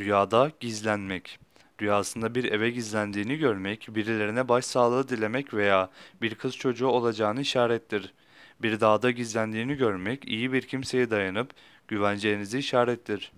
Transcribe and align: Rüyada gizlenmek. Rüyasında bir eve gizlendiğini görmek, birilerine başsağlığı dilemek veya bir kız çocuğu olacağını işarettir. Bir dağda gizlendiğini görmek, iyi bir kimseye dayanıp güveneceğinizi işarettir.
Rüyada 0.00 0.52
gizlenmek. 0.60 1.38
Rüyasında 1.82 2.34
bir 2.34 2.44
eve 2.44 2.70
gizlendiğini 2.70 3.36
görmek, 3.36 3.88
birilerine 3.90 4.48
başsağlığı 4.48 5.08
dilemek 5.08 5.54
veya 5.54 5.90
bir 6.22 6.34
kız 6.34 6.56
çocuğu 6.56 6.86
olacağını 6.86 7.40
işarettir. 7.40 8.12
Bir 8.62 8.80
dağda 8.80 9.10
gizlendiğini 9.10 9.74
görmek, 9.74 10.28
iyi 10.28 10.52
bir 10.52 10.62
kimseye 10.62 11.10
dayanıp 11.10 11.50
güveneceğinizi 11.88 12.58
işarettir. 12.58 13.32